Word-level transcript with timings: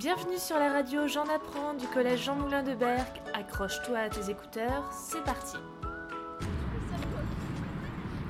Bienvenue 0.00 0.38
sur 0.38 0.58
la 0.58 0.72
radio 0.72 1.06
J'en 1.06 1.24
apprends 1.24 1.74
du 1.74 1.86
collège 1.86 2.24
Jean 2.24 2.34
Moulin 2.34 2.62
de 2.62 2.74
Berck. 2.74 3.20
Accroche-toi 3.34 3.98
à 3.98 4.08
tes 4.08 4.30
écouteurs, 4.30 4.90
c'est 4.98 5.22
parti. 5.24 5.58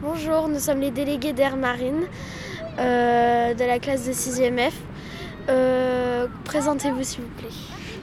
Bonjour, 0.03 0.49
nous 0.49 0.59
sommes 0.59 0.81
les 0.81 0.91
délégués 0.91 1.33
d'Air 1.33 1.57
Marine 1.57 2.09
euh, 2.81 3.55
de 3.55 3.65
la 3.65 3.79
classe 3.79 4.05
de 4.05 4.13
6e 4.13 4.69
F. 4.69 4.75
Euh, 5.49 6.27
Présentez-vous 6.45 7.03
s'il 7.03 7.23
vous 7.23 7.31
plaît. 7.39 7.49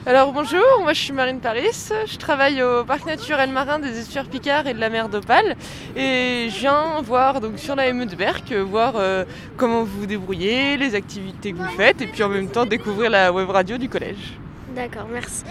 Alors 0.06 0.32
bonjour, 0.32 0.62
moi 0.80 0.92
je 0.94 1.00
suis 1.00 1.12
Marine 1.12 1.40
Paris, 1.40 1.90
je 2.06 2.16
travaille 2.16 2.62
au 2.62 2.82
parc 2.84 3.04
naturel 3.04 3.50
marin 3.50 3.78
des 3.78 3.98
estuaires 3.98 4.26
Picard 4.26 4.66
et 4.66 4.72
de 4.72 4.80
la 4.80 4.88
mer 4.88 5.08
d'Opale 5.10 5.56
et 5.96 6.48
je 6.50 6.58
viens 6.60 7.02
voir 7.02 7.40
donc 7.42 7.58
sur 7.58 7.74
la 7.74 7.92
ME 7.92 8.06
de 8.06 8.16
Berck 8.16 8.52
voir 8.52 8.94
euh, 8.96 9.24
comment 9.58 9.82
vous 9.82 10.00
vous 10.00 10.06
débrouillez, 10.06 10.78
les 10.78 10.94
activités 10.94 11.52
que 11.52 11.58
vous 11.58 11.76
faites 11.76 12.00
et 12.00 12.06
puis 12.06 12.22
en 12.22 12.30
même 12.30 12.48
temps 12.48 12.64
découvrir 12.64 13.10
la 13.10 13.32
web 13.32 13.50
radio 13.50 13.76
du 13.76 13.88
collège. 13.90 14.38
D'accord, 14.74 15.08
merci. 15.12 15.44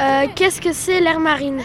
Euh, 0.00 0.26
Qu'est-ce 0.36 0.60
que 0.60 0.72
c'est 0.72 1.00
l'air 1.00 1.18
marine? 1.18 1.62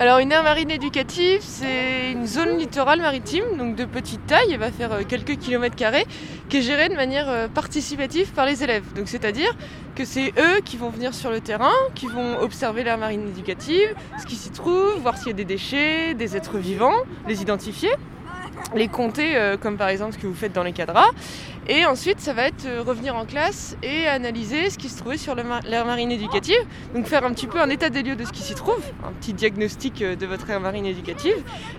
Alors 0.00 0.18
une 0.18 0.32
aire 0.32 0.42
marine 0.42 0.70
éducative, 0.70 1.42
c'est 1.42 2.12
une 2.12 2.26
zone 2.26 2.56
littorale 2.56 3.02
maritime, 3.02 3.44
donc 3.58 3.76
de 3.76 3.84
petite 3.84 4.26
taille, 4.26 4.50
elle 4.50 4.58
va 4.58 4.72
faire 4.72 4.92
euh, 4.92 5.02
quelques 5.06 5.36
kilomètres 5.36 5.76
carrés, 5.76 6.06
qui 6.48 6.56
est 6.56 6.62
gérée 6.62 6.88
de 6.88 6.94
manière 6.94 7.28
euh, 7.28 7.48
participative 7.48 8.32
par 8.32 8.46
les 8.46 8.64
élèves. 8.64 8.94
Donc 8.94 9.08
c'est-à-dire 9.08 9.54
que 9.94 10.06
c'est 10.06 10.32
eux 10.38 10.62
qui 10.64 10.78
vont 10.78 10.88
venir 10.88 11.12
sur 11.12 11.30
le 11.30 11.42
terrain, 11.42 11.74
qui 11.94 12.06
vont 12.06 12.40
observer 12.40 12.82
l'aire 12.82 12.96
marine 12.96 13.28
éducative, 13.28 13.94
ce 14.18 14.24
qui 14.24 14.36
s'y 14.36 14.48
trouve, 14.48 14.98
voir 15.02 15.18
s'il 15.18 15.26
y 15.26 15.30
a 15.32 15.34
des 15.34 15.44
déchets, 15.44 16.14
des 16.14 16.34
êtres 16.34 16.56
vivants, 16.56 16.96
les 17.28 17.42
identifier 17.42 17.90
les 18.74 18.88
compter 18.88 19.36
euh, 19.36 19.56
comme 19.56 19.76
par 19.76 19.88
exemple 19.88 20.12
ce 20.14 20.18
que 20.18 20.26
vous 20.26 20.34
faites 20.34 20.52
dans 20.52 20.62
les 20.62 20.72
cadras. 20.72 21.10
Et 21.68 21.84
ensuite 21.84 22.20
ça 22.20 22.32
va 22.32 22.46
être 22.46 22.66
euh, 22.66 22.82
revenir 22.82 23.14
en 23.14 23.24
classe 23.24 23.76
et 23.82 24.06
analyser 24.06 24.70
ce 24.70 24.78
qui 24.78 24.88
se 24.88 24.98
trouvait 24.98 25.16
sur 25.16 25.34
l'aire 25.34 25.86
marine 25.86 26.10
éducative. 26.10 26.60
Donc 26.94 27.06
faire 27.06 27.24
un 27.24 27.32
petit 27.32 27.46
peu 27.46 27.60
un 27.60 27.68
état 27.68 27.90
des 27.90 28.02
lieux 28.02 28.16
de 28.16 28.24
ce 28.24 28.32
qui 28.32 28.42
s'y 28.42 28.54
trouve 28.54 28.82
un 29.06 29.12
petit 29.12 29.32
diagnostic 29.32 30.02
euh, 30.02 30.16
de 30.16 30.26
votre 30.26 30.48
aire 30.50 30.60
marine 30.60 30.86
éducative. 30.86 31.36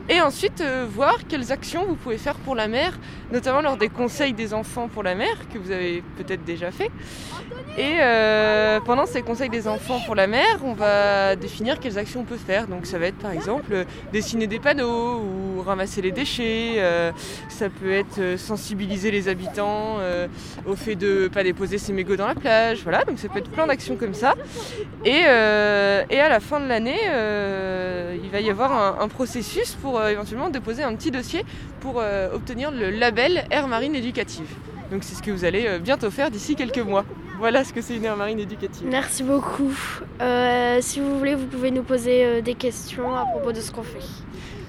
Et 0.09 0.21
ensuite 0.21 0.63
voir 0.93 1.17
quelles 1.27 1.51
actions 1.51 1.85
vous 1.85 1.95
pouvez 1.95 2.17
faire 2.17 2.35
pour 2.35 2.55
la 2.55 2.67
mer 2.67 2.97
notamment 3.31 3.61
lors 3.61 3.77
des 3.77 3.89
conseils 3.89 4.33
des 4.33 4.53
enfants 4.53 4.87
pour 4.87 5.03
la 5.03 5.15
mer 5.15 5.29
que 5.53 5.57
vous 5.57 5.71
avez 5.71 6.03
peut-être 6.17 6.43
déjà 6.43 6.71
fait. 6.71 6.91
Et 7.77 7.97
pendant 8.85 9.05
ces 9.05 9.21
conseils 9.21 9.49
des 9.49 9.67
enfants 9.67 9.99
pour 10.05 10.15
la 10.15 10.27
mer 10.27 10.59
on 10.63 10.73
va 10.73 11.35
définir 11.35 11.79
quelles 11.79 11.97
actions 11.97 12.21
on 12.21 12.25
peut 12.25 12.37
faire. 12.37 12.67
Donc 12.67 12.85
ça 12.85 12.97
va 12.97 13.07
être 13.07 13.17
par 13.17 13.31
exemple 13.31 13.85
dessiner 14.11 14.47
des 14.47 14.59
panneaux 14.59 15.21
ou 15.21 15.61
ramasser 15.61 16.01
les 16.01 16.11
déchets. 16.11 16.70
Euh, 16.79 17.11
ça 17.49 17.69
peut 17.69 17.91
être 17.91 18.19
euh, 18.19 18.37
sensibiliser 18.37 19.11
les 19.11 19.27
habitants 19.27 19.97
euh, 19.99 20.27
au 20.65 20.75
fait 20.75 20.95
de 20.95 21.27
pas 21.27 21.43
déposer 21.43 21.77
ses 21.77 21.93
mégots 21.93 22.15
dans 22.15 22.27
la 22.27 22.35
plage. 22.35 22.81
Voilà, 22.83 23.03
donc 23.03 23.19
ça 23.19 23.29
peut 23.29 23.39
être 23.39 23.51
plein 23.51 23.67
d'actions 23.67 23.95
comme 23.95 24.13
ça. 24.13 24.35
Et, 25.05 25.23
à 25.23 26.29
la 26.29 26.39
fin 26.39 26.59
de 26.59 26.67
l'année, 26.67 26.99
il 28.23 28.29
va 28.29 28.41
y 28.41 28.49
avoir 28.49 29.01
un, 29.01 29.07
processus 29.07 29.75
pour 29.81 30.01
éventuellement 30.03 30.49
déposer 30.49 30.83
un 30.83 30.95
petit 30.95 31.11
dossier 31.11 31.43
pour 31.79 32.01
obtenir 32.33 32.71
le 32.71 32.91
label 32.91 33.45
Air 33.49 33.67
Marine 33.67 33.95
Éducative. 33.95 34.47
Donc 34.91 35.03
c'est 35.03 35.15
ce 35.15 35.23
que 35.23 35.31
vous 35.31 35.45
allez 35.45 35.79
bientôt 35.79 36.11
faire 36.11 36.29
d'ici 36.29 36.55
quelques 36.55 36.77
mois. 36.77 37.05
Voilà 37.39 37.63
ce 37.63 37.73
que 37.73 37.81
c'est 37.81 37.95
une 37.95 38.05
aire 38.05 38.15
marine 38.15 38.39
éducative. 38.39 38.87
Merci 38.87 39.23
beaucoup. 39.23 39.73
Si 40.79 40.99
vous 40.99 41.17
voulez, 41.17 41.35
vous 41.35 41.47
pouvez 41.47 41.71
nous 41.71 41.83
poser 41.83 42.41
des 42.41 42.53
questions 42.53 43.15
à 43.15 43.25
propos 43.25 43.51
de 43.51 43.59
ce 43.59 43.71
qu'on 43.71 43.83
fait. 43.83 43.99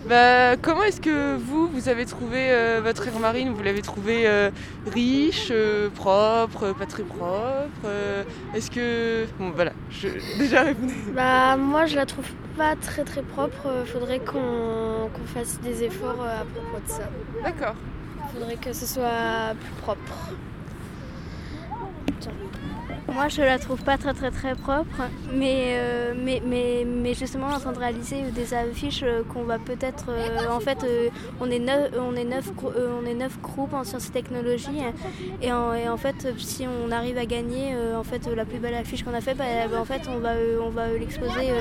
Bah, 0.08 0.56
comment 0.60 0.82
est-ce 0.82 1.00
que 1.00 1.36
vous, 1.36 1.68
vous 1.68 1.88
avez 1.88 2.06
trouvé 2.06 2.50
euh, 2.50 2.80
votre 2.82 3.06
aire 3.06 3.18
marine? 3.20 3.50
Vous 3.50 3.62
l'avez 3.62 3.82
trouvé 3.82 4.26
euh, 4.26 4.50
riche, 4.92 5.48
euh, 5.50 5.90
propre, 5.90 6.72
pas 6.72 6.86
très 6.86 7.04
propre 7.04 7.88
Est-ce 8.54 8.70
que... 8.70 9.26
Bon, 9.38 9.50
voilà, 9.50 9.72
je... 9.90 10.08
déjà 10.38 10.62
répondez. 10.62 10.94
Bah 11.14 11.56
moi 11.56 11.86
je 11.86 11.96
la 11.96 12.06
trouve 12.06 12.26
pas 12.56 12.74
très 12.76 13.04
très 13.04 13.22
propre. 13.22 13.68
Faudrait 13.86 14.18
qu'on 14.18 15.08
fasse 15.26 15.60
des 15.60 15.84
efforts 15.84 16.22
à 16.24 16.44
propos 16.44 16.84
de 16.84 16.90
ça. 16.90 17.08
D'accord. 17.44 17.74
Faudrait 18.32 18.56
que 18.56 18.72
ce 18.72 18.86
soit 18.86 19.54
plus 19.60 19.82
propre. 19.82 20.32
Moi, 23.12 23.28
je 23.28 23.42
la 23.42 23.58
trouve 23.58 23.82
pas 23.82 23.98
très 23.98 24.14
très 24.14 24.30
très 24.30 24.54
propre, 24.54 25.02
mais, 25.32 25.74
euh, 25.76 26.14
mais, 26.16 26.40
mais, 26.46 26.86
mais 26.86 27.14
justement, 27.14 27.48
en 27.48 27.58
train 27.58 27.72
de 27.72 27.78
réaliser 27.78 28.22
des 28.30 28.54
affiches 28.54 29.02
euh, 29.02 29.22
qu'on 29.24 29.42
va 29.42 29.58
peut-être. 29.58 30.06
euh, 30.08 30.48
en 30.50 30.60
fait, 30.60 30.86
on, 31.40 31.50
est 31.50 31.58
neuf, 31.58 31.90
on, 31.98 32.14
est 32.14 32.24
neuf, 32.24 32.50
on 32.64 33.04
est 33.04 33.14
neuf 33.14 33.38
groupes 33.40 33.74
en 33.74 33.84
sciences 33.84 34.08
et 34.08 34.12
technologies, 34.12 34.80
et 35.42 35.52
en, 35.52 35.74
en 35.74 35.96
fait, 35.96 36.28
si 36.38 36.66
on 36.66 36.90
arrive 36.90 37.18
à 37.18 37.26
gagner 37.26 37.74
en 37.96 38.04
fait, 38.04 38.26
la 38.34 38.44
plus 38.44 38.58
belle 38.58 38.74
affiche 38.74 39.04
qu'on 39.04 39.14
a 39.14 39.20
fait, 39.20 39.34
bah, 39.34 39.44
en 39.78 39.84
fait, 39.84 40.02
on 40.08 40.18
va, 40.18 40.32
on 40.64 40.70
va 40.70 40.88
l'exposer 40.88 41.52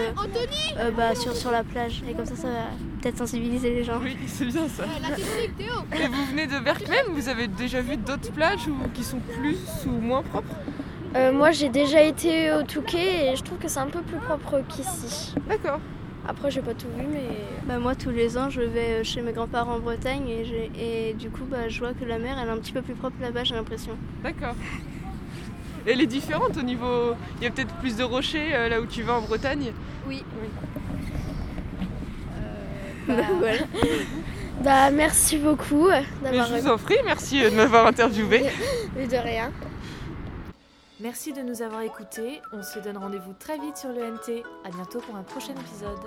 bah, 0.96 1.16
sur, 1.16 1.36
sur 1.36 1.52
la 1.52 1.64
plage, 1.64 2.04
et 2.10 2.14
comme 2.14 2.26
ça, 2.26 2.36
ça 2.36 2.48
va 2.48 2.91
peut-être 3.02 3.18
sensibiliser 3.18 3.72
les 3.72 3.84
gens. 3.84 4.00
Oui, 4.02 4.16
c'est 4.28 4.46
bien 4.46 4.68
ça. 4.68 4.86
Et 6.00 6.08
vous 6.08 6.26
venez 6.26 6.48
de 6.48 6.60
Berck 6.60 6.88
même 6.88 7.08
Vous 7.14 7.28
avez 7.30 7.48
déjà 7.48 7.82
vu 7.82 7.98
d'autres 7.98 8.32
plages 8.32 8.68
ou 8.68 8.78
qui 8.94 9.04
sont 9.04 9.20
plus 9.20 9.58
ou 9.88 10.00
moins 10.00 10.22
propres 10.22 10.56
Euh, 11.16 11.34
moi 11.34 11.52
j'ai 11.52 11.70
déjà 11.70 12.02
été 12.02 12.54
au 12.54 12.64
Touquet 12.64 13.32
et 13.32 13.36
je 13.36 13.44
trouve 13.44 13.58
que 13.58 13.68
c'est 13.68 13.80
un 13.80 13.88
peu 13.88 14.02
plus 14.02 14.20
propre 14.20 14.62
qu'ici. 14.70 15.34
D'accord. 15.50 15.80
Après 16.28 16.52
j'ai 16.52 16.62
pas 16.62 16.74
tout 16.74 16.88
vu 16.96 17.06
mais... 17.12 17.28
Bah, 17.68 17.80
moi, 17.80 17.96
tous 17.96 18.10
les 18.10 18.38
ans, 18.38 18.50
je 18.50 18.62
vais 18.62 19.02
euh, 19.02 19.04
chez 19.04 19.22
mes 19.22 19.34
grands-parents 19.34 19.76
en 19.76 19.80
Bretagne, 19.80 20.28
et, 20.30 21.14
du 21.14 21.30
coup, 21.30 21.46
bah, 21.50 21.70
je 21.70 21.80
vois 21.80 21.94
que 21.94 22.04
la 22.06 22.18
mer, 22.18 22.38
elle 22.42 22.48
est 22.48 22.52
un 22.52 22.58
petit 22.58 22.72
peu 22.72 22.82
plus 22.82 22.96
propre 22.96 23.16
là-bas, 23.22 23.44
j'ai 23.44 23.56
l'impression. 23.56 23.94
D'accord. 24.24 24.56
Elle 25.86 26.02
est 26.02 26.08
différente 26.08 26.58
au 26.58 26.64
niveau... 26.64 27.14
Il 27.40 27.44
y 27.44 27.48
a 27.48 27.52
peut-être 27.52 27.74
plus 27.76 27.96
de 27.98 28.04
rochers 28.04 28.54
euh, 28.54 28.70
là 28.70 28.82
où 28.82 28.86
tu 28.88 29.04
vas 29.04 29.14
en 29.14 29.22
Bretagne? 29.22 29.72
Oui. 30.08 30.24
Oui. 30.42 30.50
Bah, 33.08 33.14
voilà. 33.40 33.60
Bah 34.64 34.92
merci 34.92 35.38
beaucoup 35.38 35.88
euh, 35.88 36.02
Mais 36.22 36.30
d'avoir 36.30 36.48
je 36.48 36.54
vous 36.56 36.68
en 36.68 36.78
prie, 36.78 36.98
merci 37.04 37.44
euh, 37.44 37.50
de 37.50 37.56
m'avoir 37.56 37.88
interviewé. 37.88 38.44
de 38.96 39.18
rien. 39.18 39.52
Merci 41.00 41.34
de 41.34 41.42
nous 41.42 41.64
avoir 41.64 41.82
écoutés. 41.82 42.42
On 42.54 42.62
se 42.62 42.78
donne 42.78 42.98
rendez-vous 42.98 43.34
très 43.40 43.58
vite 43.58 43.76
sur 43.78 43.90
le 43.90 44.02
NT. 44.12 44.44
À 44.64 44.70
bientôt 44.70 45.00
pour 45.00 45.16
un 45.16 45.24
prochain 45.24 45.54
épisode. 45.54 45.98